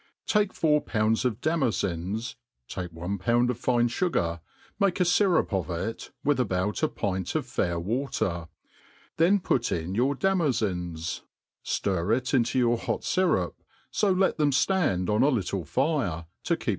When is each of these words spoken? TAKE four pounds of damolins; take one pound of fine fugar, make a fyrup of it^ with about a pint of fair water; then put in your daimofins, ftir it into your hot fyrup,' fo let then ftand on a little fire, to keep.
TAKE 0.25 0.51
four 0.51 0.81
pounds 0.81 1.25
of 1.25 1.41
damolins; 1.41 2.35
take 2.67 2.91
one 2.91 3.19
pound 3.19 3.51
of 3.51 3.59
fine 3.59 3.87
fugar, 3.87 4.39
make 4.79 4.99
a 4.99 5.03
fyrup 5.03 5.53
of 5.53 5.67
it^ 5.67 6.09
with 6.23 6.39
about 6.39 6.81
a 6.81 6.87
pint 6.87 7.35
of 7.35 7.45
fair 7.45 7.79
water; 7.79 8.47
then 9.17 9.39
put 9.39 9.71
in 9.71 9.93
your 9.93 10.15
daimofins, 10.15 11.21
ftir 11.63 12.17
it 12.17 12.33
into 12.33 12.57
your 12.57 12.79
hot 12.79 13.01
fyrup,' 13.01 13.61
fo 13.91 14.11
let 14.11 14.39
then 14.39 14.49
ftand 14.49 15.07
on 15.07 15.21
a 15.21 15.29
little 15.29 15.65
fire, 15.65 16.25
to 16.45 16.57
keep. 16.57 16.69